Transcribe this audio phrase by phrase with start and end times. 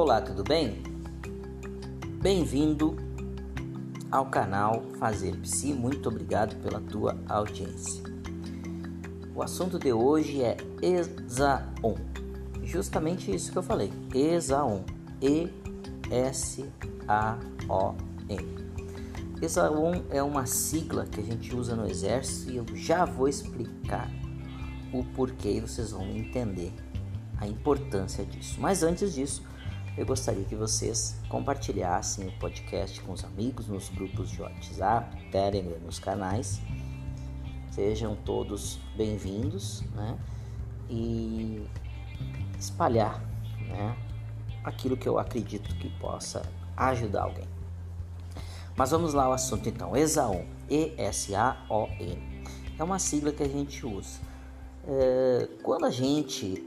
[0.00, 0.80] Olá, tudo bem?
[2.22, 2.94] Bem-vindo
[4.12, 5.72] ao canal Fazer Psi.
[5.72, 8.04] Muito obrigado pela tua audiência.
[9.34, 11.96] O assunto de hoje é ESA-ON.
[12.62, 13.92] Justamente isso que eu falei.
[14.14, 14.84] ESA-ON.
[15.20, 15.48] E-S-A-O-N.
[19.42, 24.08] ESA-ON é uma sigla que a gente usa no exército e eu já vou explicar
[24.92, 26.72] o porquê e vocês vão entender
[27.36, 28.60] a importância disso.
[28.60, 29.42] Mas antes disso,
[29.96, 35.78] eu gostaria que vocês compartilhassem o podcast com os amigos nos grupos de WhatsApp, Telegram,
[35.80, 36.60] nos canais.
[37.70, 40.18] Sejam todos bem-vindos, né?
[40.88, 41.66] E
[42.58, 43.22] espalhar,
[43.68, 43.96] né?
[44.64, 46.42] Aquilo que eu acredito que possa
[46.76, 47.48] ajudar alguém.
[48.76, 49.96] Mas vamos lá ao assunto então.
[49.96, 52.44] ESAON, E-S-A-O-N.
[52.78, 54.28] É uma sigla que a gente usa
[54.88, 56.66] é, quando a gente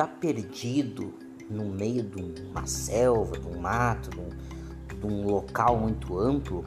[0.00, 1.12] está perdido
[1.50, 6.64] no meio de uma selva, de um mato, de um, de um local muito amplo,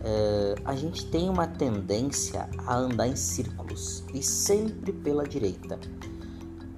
[0.00, 5.78] é, a gente tem uma tendência a andar em círculos e sempre pela direita.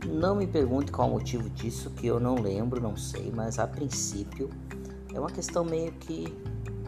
[0.04, 3.66] Não me pergunte qual o motivo disso, que eu não lembro, não sei, mas a
[3.68, 4.50] princípio
[5.14, 6.24] é uma questão meio que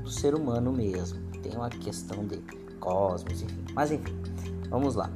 [0.02, 1.20] do ser humano mesmo.
[1.42, 2.38] Tem uma questão de
[2.80, 3.64] cosmos, enfim.
[3.72, 4.20] Mas enfim,
[4.68, 5.10] Vamos lá.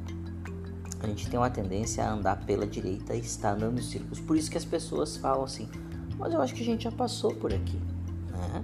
[0.99, 4.19] A gente tem uma tendência a andar pela direita e estar andando em círculos.
[4.19, 5.69] Por isso que as pessoas falam assim:
[6.17, 7.79] Mas eu acho que a gente já passou por aqui.
[8.31, 8.63] Né?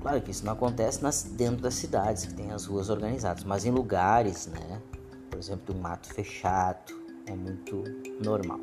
[0.00, 3.66] Claro que isso não acontece nas, dentro das cidades, que tem as ruas organizadas, mas
[3.66, 4.80] em lugares, né?
[5.28, 6.94] Por exemplo, um mato fechado,
[7.26, 7.84] é muito
[8.22, 8.60] normal.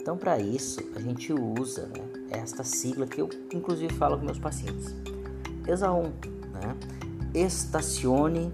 [0.00, 4.38] Então, para isso, a gente usa né, esta sigla que eu, inclusive, falo com meus
[4.38, 4.94] pacientes.
[5.66, 6.76] ESA 1, né?
[7.34, 8.52] Estacione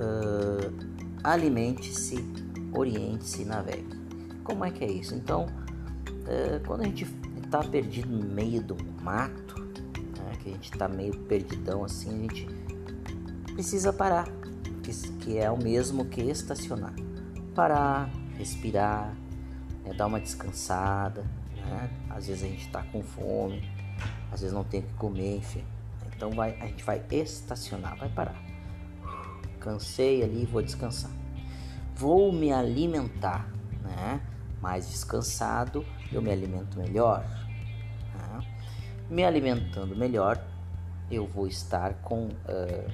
[0.00, 0.72] uh,
[1.22, 2.24] alimente-se,
[2.72, 4.00] oriente-se, navegue.
[4.42, 5.14] Como é que é isso?
[5.14, 7.06] Então, uh, quando a gente
[7.44, 12.22] está perdido no meio do mato, né, que a gente está meio perdidão assim, a
[12.22, 12.48] gente
[13.52, 14.26] precisa parar,
[14.82, 16.94] que, que é o mesmo que estacionar.
[17.54, 19.14] Parar, respirar,
[19.84, 21.22] né, dar uma descansada.
[21.54, 21.90] Né?
[22.08, 23.62] Às vezes a gente está com fome,
[24.32, 25.64] às vezes não tem o que comer, enfim.
[26.16, 28.49] Então vai, a gente vai estacionar, vai parar
[29.60, 31.10] cansei ali, vou descansar.
[31.94, 33.48] Vou me alimentar,
[33.82, 34.20] né?
[34.60, 37.24] Mais descansado, eu me alimento melhor.
[38.14, 38.46] Né?
[39.08, 40.42] Me alimentando melhor,
[41.10, 42.90] eu vou estar com uh,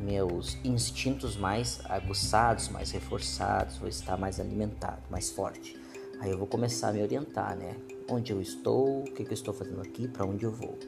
[0.00, 5.78] meus instintos mais aguçados, mais reforçados, vou estar mais alimentado, mais forte.
[6.20, 7.76] Aí eu vou começar a me orientar, né?
[8.08, 10.78] Onde eu estou, o que, que eu estou fazendo aqui, para onde eu vou,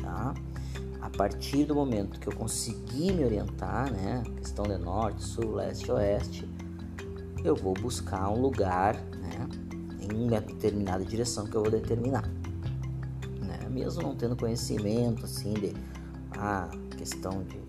[0.00, 0.34] tá?
[1.02, 5.90] A partir do momento que eu conseguir me orientar, né, questão de norte, sul, leste,
[5.90, 6.48] oeste,
[7.44, 9.48] eu vou buscar um lugar, né,
[10.00, 12.28] em uma determinada direção que eu vou determinar,
[13.40, 15.74] né, mesmo não tendo conhecimento assim de
[16.38, 17.60] ah, questão de,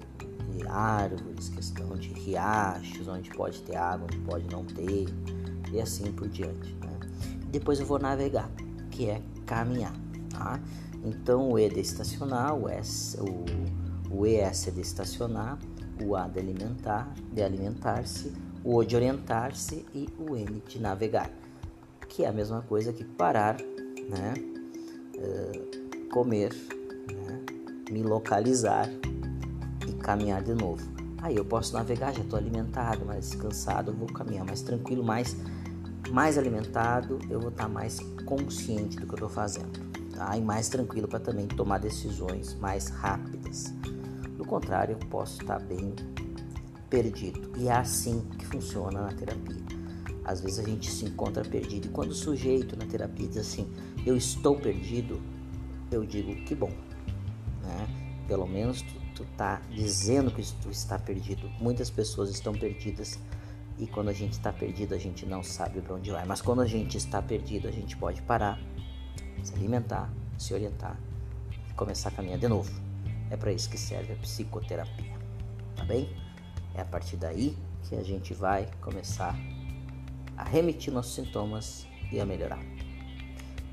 [0.52, 5.08] de árvores, questão de riachos, onde pode ter água, onde pode não ter
[5.72, 6.76] e assim por diante.
[6.76, 7.00] Né.
[7.48, 8.48] Depois eu vou navegar,
[8.92, 9.96] que é caminhar,
[10.30, 10.60] tá?
[11.04, 15.60] Então o E de estacionar, o, S, o, o ES é de estacionar,
[16.02, 18.32] o A de alimentar, de alimentar-se,
[18.64, 21.30] o O de orientar-se e o N de navegar,
[22.08, 23.58] que é a mesma coisa que parar,
[24.10, 24.34] né?
[25.16, 26.54] Uh, comer,
[27.12, 27.44] né?
[27.92, 28.90] me localizar
[29.88, 30.82] e caminhar de novo.
[31.22, 35.36] Aí eu posso navegar, já estou alimentado, mais descansado, vou caminhar mais tranquilo, mais,
[36.12, 39.93] mais alimentado, eu vou estar tá mais consciente do que eu estou fazendo
[40.26, 40.38] tá?
[40.38, 43.74] e mais tranquilo para também tomar decisões mais rápidas.
[44.38, 45.94] Do contrário, eu posso estar bem
[46.90, 47.52] perdido.
[47.58, 49.64] E é assim que funciona na terapia.
[50.26, 53.70] Às vezes a gente se encontra perdido e quando o sujeito na terapia diz assim,
[54.06, 55.22] eu estou perdido,
[55.92, 56.72] eu digo que bom,
[57.62, 57.88] né?
[58.26, 61.50] Pelo menos tu, tu tá dizendo que tu está perdido.
[61.60, 63.20] Muitas pessoas estão perdidas
[63.78, 66.26] e quando a gente está perdido a gente não sabe para onde vai.
[66.26, 68.58] Mas quando a gente está perdido a gente pode parar
[69.44, 70.98] se alimentar, se orientar
[71.70, 72.72] e começar a caminhar de novo.
[73.30, 75.14] É para isso que serve a psicoterapia,
[75.76, 76.10] tá bem?
[76.74, 79.36] É a partir daí que a gente vai começar
[80.38, 82.60] a remitir nossos sintomas e a melhorar.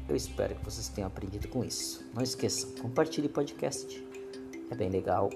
[0.09, 2.05] Eu espero que vocês tenham aprendido com isso.
[2.13, 4.05] Não esqueçam, compartilhe o podcast.
[4.71, 5.31] É bem legal.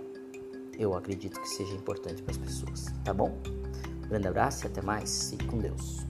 [0.77, 3.39] Eu acredito que seja importante para as pessoas, tá bom?
[4.05, 5.31] Um grande abraço e até mais.
[5.31, 6.04] Fique com Deus.